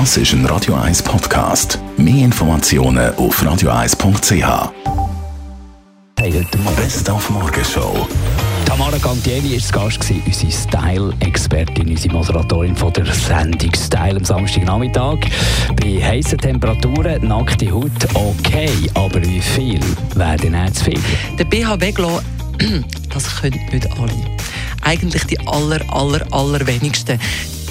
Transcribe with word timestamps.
Das 0.00 0.16
ist 0.16 0.32
ein 0.32 0.44
Radio 0.46 0.74
1 0.74 1.04
Podcast. 1.04 1.78
Mehr 1.96 2.24
Informationen 2.24 3.14
auf 3.14 3.40
radio1.ch. 3.40 4.72
Hey, 6.18 6.32
heute 6.32 6.58
mal 6.58 6.74
Best 6.74 7.08
auf 7.08 7.30
Morgenshow. 7.30 8.08
Tamara 8.64 8.98
Gantieri 8.98 9.52
war 9.52 9.84
Gast, 9.84 10.00
gewesen, 10.00 10.20
unsere 10.26 10.50
Style-Expertin, 10.50 11.90
unsere 11.90 12.12
Moderatorin 12.12 12.74
von 12.74 12.92
der 12.92 13.06
Sendung 13.06 13.70
Style 13.72 14.16
am 14.16 14.24
Samstagnachmittag. 14.24 15.18
Bei 15.76 16.04
heißen 16.04 16.38
Temperaturen, 16.38 17.28
nackte 17.28 17.70
Haut 17.70 17.92
okay, 18.14 18.72
aber 18.94 19.22
wie 19.22 19.40
viel 19.40 19.78
wäre 20.16 20.38
denn 20.38 20.74
zu 20.74 20.86
viel? 20.86 21.00
Der 21.38 21.44
BH 21.44 21.80
weglassen, 21.80 22.24
das 23.14 23.40
können 23.40 23.60
nicht 23.70 23.88
alle. 23.92 24.12
Eigentlich 24.80 25.24
die 25.26 25.38
aller, 25.46 25.80
aller, 25.88 26.26
aller 26.32 26.66
wenigsten 26.66 27.20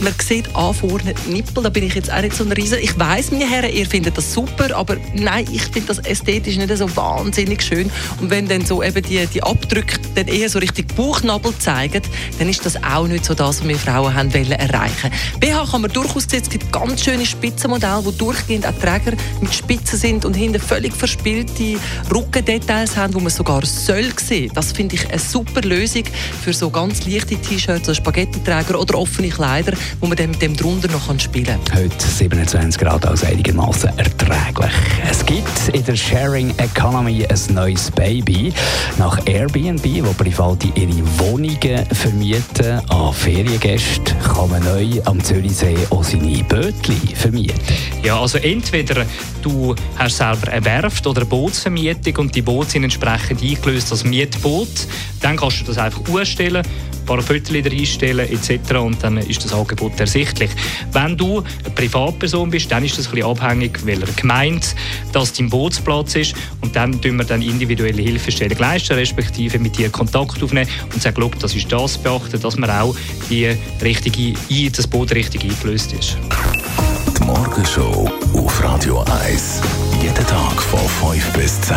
man 0.00 0.12
sieht 0.22 0.54
an 0.54 0.74
vorne 0.74 1.14
Nippel, 1.28 1.62
da 1.62 1.68
bin 1.68 1.84
ich 1.84 1.94
jetzt 1.94 2.12
auch 2.12 2.20
nicht 2.20 2.34
so 2.34 2.44
ein 2.44 2.52
Riesen. 2.52 2.78
Ich 2.80 2.98
weiss, 2.98 3.30
meine 3.30 3.48
Herren, 3.48 3.72
ihr 3.72 3.86
findet 3.86 4.16
das 4.16 4.32
super, 4.32 4.74
aber 4.76 4.96
nein, 5.14 5.46
ich 5.50 5.62
finde 5.62 5.88
das 5.88 5.98
ästhetisch 5.98 6.56
nicht 6.56 6.76
so 6.76 6.94
wahnsinnig 6.96 7.62
schön. 7.62 7.90
Und 8.20 8.30
wenn 8.30 8.48
dann 8.48 8.64
so 8.64 8.82
eben 8.82 9.02
die, 9.02 9.26
die 9.26 9.42
Abdrücke 9.42 9.98
dann 10.14 10.28
eher 10.28 10.48
so 10.48 10.58
richtig 10.58 10.94
Bauchnabel 10.94 11.56
zeigen, 11.58 12.02
dann 12.38 12.48
ist 12.48 12.64
das 12.66 12.82
auch 12.82 13.06
nicht 13.06 13.24
so 13.24 13.34
das, 13.34 13.60
was 13.60 13.68
wir 13.68 13.76
Frauen 13.76 14.14
haben 14.14 14.32
wollen 14.34 14.52
erreichen. 14.52 15.10
BH 15.40 15.66
kann 15.70 15.82
man 15.82 15.92
durchaus 15.92 16.24
sehen, 16.28 16.42
es 16.42 16.50
gibt 16.50 16.72
ganz 16.72 17.04
schöne 17.04 17.24
Spitzenmodelle, 17.24 18.04
wo 18.04 18.10
durchgehend 18.10 18.66
auch 18.66 18.78
Träger 18.78 19.16
mit 19.40 19.54
Spitzen 19.54 19.98
sind 19.98 20.24
und 20.24 20.34
hinten 20.34 20.60
völlig 20.60 20.94
verspielte 20.94 21.78
Rückendetails 22.12 22.96
haben, 22.96 23.14
wo 23.14 23.20
man 23.20 23.30
sogar 23.30 23.64
soll 23.64 24.12
sehen. 24.18 24.50
Das 24.54 24.72
finde 24.72 24.96
ich 24.96 25.08
eine 25.08 25.18
super 25.18 25.62
Lösung 25.62 26.04
für 26.44 26.52
so 26.52 26.70
ganz 26.70 27.06
leichte 27.06 27.36
T-Shirts, 27.36 27.94
Spaghetti-Träger 27.96 28.78
oder 28.78 28.98
offene 28.98 29.28
Kleider 29.28 29.72
wo 30.00 30.06
man 30.06 30.16
dann 30.16 30.30
mit 30.30 30.42
dem 30.42 30.56
drunter 30.56 30.88
noch 30.88 31.18
spielen 31.20 31.58
kann. 31.64 31.78
Heute 31.78 32.06
27 32.06 32.80
Grad, 32.80 33.06
also 33.06 33.26
einigermaßen 33.26 33.90
erträglich. 33.98 34.72
Es 35.10 35.24
gibt 35.24 35.68
in 35.72 35.84
der 35.84 35.96
Sharing 35.96 36.54
Economy 36.58 37.26
ein 37.26 37.54
neues 37.54 37.90
Baby. 37.90 38.52
Nach 38.98 39.18
Airbnb, 39.26 39.84
wo 40.04 40.12
Private 40.12 40.68
ihre 40.74 41.18
Wohnungen 41.18 41.86
vermieten 41.92 42.80
an 42.88 43.12
Feriengäste, 43.12 44.14
kann 44.34 44.50
man 44.50 44.64
neu 44.64 45.00
am 45.04 45.22
Zürichsee 45.22 45.76
auch 45.90 46.04
seine 46.04 46.42
Bötchen 46.44 47.00
vermieten. 47.14 47.60
Ja, 48.02 48.20
also 48.20 48.38
entweder 48.38 49.04
du 49.42 49.74
hast 49.96 50.16
selber 50.16 50.52
eine 50.52 50.64
Werft 50.64 51.06
oder 51.06 51.20
eine 51.20 51.30
Bootsvermietung 51.30 52.16
und 52.16 52.34
die 52.34 52.42
Boote 52.42 52.70
sind 52.70 52.84
entsprechend 52.84 53.42
eingelöst 53.42 53.90
als 53.90 54.04
Mietboot, 54.04 54.68
dann 55.20 55.36
kannst 55.36 55.60
du 55.60 55.64
das 55.64 55.78
einfach 55.78 56.00
ausstellen 57.06 57.22
paar 57.22 57.22
Fotos 57.22 57.72
einstellen 57.72 58.28
etc. 58.28 58.74
Und 58.74 59.02
dann 59.02 59.18
ist 59.18 59.44
das 59.44 59.52
Angebot 59.52 59.98
ersichtlich. 59.98 60.50
Wenn 60.92 61.16
du 61.16 61.38
eine 61.38 61.74
Privatperson 61.74 62.50
bist, 62.50 62.70
dann 62.70 62.84
ist 62.84 62.98
das 62.98 63.06
ein 63.06 63.14
bisschen 63.14 63.30
abhängig, 63.30 63.84
welcher 63.84 64.12
Gemeinde 64.16 64.66
das 65.12 65.32
dein 65.32 65.48
Bootsplatz 65.48 66.16
ist. 66.16 66.34
Und 66.60 66.74
dann 66.74 67.00
tun 67.00 67.16
wir 67.16 67.24
dann 67.24 67.42
individuelle 67.42 68.02
Hilfestellung 68.02 68.58
leisten, 68.58 68.94
respektive 68.94 69.58
mit 69.58 69.78
dir 69.78 69.90
Kontakt 69.90 70.42
aufnehmen 70.42 70.68
und 70.92 71.02
sagen, 71.02 71.30
das 71.40 71.54
ist 71.54 71.70
das 71.70 71.98
beachten, 71.98 72.40
dass 72.40 72.56
man 72.56 72.70
auch 72.70 72.94
die 73.30 73.56
richtige, 73.82 74.34
das 74.70 74.86
Boot 74.86 75.12
richtig 75.12 75.44
eingelöst 75.44 75.92
ist. 75.92 76.18
Die 77.18 77.24
Morgenshow 77.24 78.10
auf 78.34 78.62
Radio 78.62 79.04
1. 79.24 79.62
Jeden 80.02 80.14
Tag 80.26 80.62
von 80.62 81.12
5 81.12 81.32
bis 81.32 81.60
10. 81.62 81.76